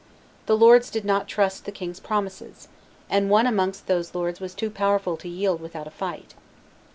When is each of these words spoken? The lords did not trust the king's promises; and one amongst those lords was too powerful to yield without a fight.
The 0.47 0.57
lords 0.57 0.89
did 0.89 1.05
not 1.05 1.27
trust 1.27 1.65
the 1.65 1.71
king's 1.71 1.99
promises; 1.99 2.69
and 3.07 3.29
one 3.29 3.45
amongst 3.45 3.85
those 3.85 4.15
lords 4.15 4.39
was 4.39 4.55
too 4.55 4.71
powerful 4.71 5.15
to 5.17 5.29
yield 5.29 5.61
without 5.61 5.85
a 5.85 5.91
fight. 5.91 6.33